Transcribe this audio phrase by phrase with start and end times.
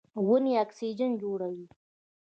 [0.27, 1.65] ونې اکسیجن جوړوي.